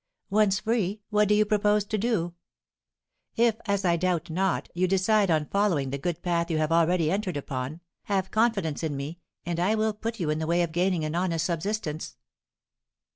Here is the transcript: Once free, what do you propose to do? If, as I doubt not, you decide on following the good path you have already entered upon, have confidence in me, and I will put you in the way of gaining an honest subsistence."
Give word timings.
Once 0.31 0.59
free, 0.61 0.99
what 1.11 1.27
do 1.27 1.35
you 1.35 1.45
propose 1.45 1.85
to 1.85 1.95
do? 1.95 2.33
If, 3.35 3.57
as 3.67 3.85
I 3.85 3.97
doubt 3.97 4.31
not, 4.31 4.67
you 4.73 4.87
decide 4.87 5.29
on 5.29 5.45
following 5.45 5.91
the 5.91 5.99
good 5.99 6.23
path 6.23 6.49
you 6.49 6.57
have 6.57 6.71
already 6.71 7.11
entered 7.11 7.37
upon, 7.37 7.81
have 8.05 8.31
confidence 8.31 8.81
in 8.81 8.97
me, 8.97 9.19
and 9.45 9.59
I 9.59 9.75
will 9.75 9.93
put 9.93 10.19
you 10.19 10.31
in 10.31 10.39
the 10.39 10.47
way 10.47 10.63
of 10.63 10.71
gaining 10.71 11.05
an 11.05 11.13
honest 11.13 11.45
subsistence." 11.45 12.17